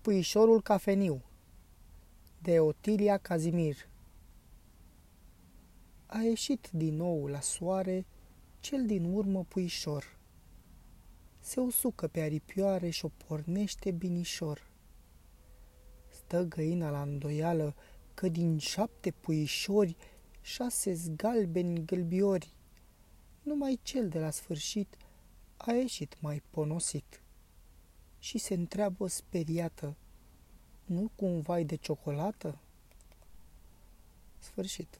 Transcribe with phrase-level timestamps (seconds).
[0.00, 1.22] Puișorul cafeniu
[2.42, 3.76] de Otilia Cazimir
[6.06, 8.06] A ieșit din nou la soare
[8.60, 10.18] cel din urmă puișor.
[11.40, 14.70] Se usucă pe aripioare și o pornește binișor.
[16.08, 17.74] Stă găina la îndoială
[18.14, 19.96] că din șapte puișori
[20.40, 22.52] șase galbeni gâlbiori.
[23.42, 24.96] Numai cel de la sfârșit
[25.56, 27.22] a ieșit mai ponosit
[28.20, 29.96] și se întreabă speriată,
[30.84, 32.58] nu cumva de ciocolată?
[34.38, 34.98] Sfârșit.